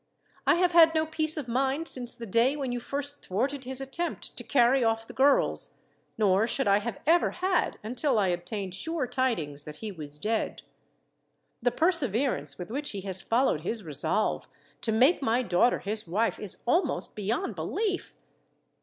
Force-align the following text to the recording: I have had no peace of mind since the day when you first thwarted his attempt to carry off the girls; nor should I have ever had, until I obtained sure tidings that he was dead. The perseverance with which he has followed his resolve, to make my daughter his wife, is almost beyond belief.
I 0.47 0.55
have 0.55 0.71
had 0.71 0.95
no 0.95 1.05
peace 1.05 1.37
of 1.37 1.47
mind 1.47 1.87
since 1.87 2.15
the 2.15 2.25
day 2.25 2.55
when 2.55 2.71
you 2.71 2.79
first 2.79 3.23
thwarted 3.23 3.65
his 3.65 3.79
attempt 3.79 4.35
to 4.35 4.43
carry 4.43 4.83
off 4.83 5.05
the 5.05 5.13
girls; 5.13 5.75
nor 6.17 6.47
should 6.47 6.67
I 6.67 6.79
have 6.79 6.97
ever 7.05 7.29
had, 7.29 7.77
until 7.83 8.17
I 8.17 8.29
obtained 8.29 8.73
sure 8.73 9.05
tidings 9.05 9.63
that 9.65 9.75
he 9.75 9.91
was 9.91 10.17
dead. 10.17 10.63
The 11.61 11.69
perseverance 11.69 12.57
with 12.57 12.71
which 12.71 12.89
he 12.93 13.01
has 13.01 13.21
followed 13.21 13.61
his 13.61 13.83
resolve, 13.83 14.47
to 14.81 14.91
make 14.91 15.21
my 15.21 15.43
daughter 15.43 15.77
his 15.77 16.07
wife, 16.07 16.39
is 16.39 16.63
almost 16.65 17.15
beyond 17.15 17.53
belief. 17.53 18.15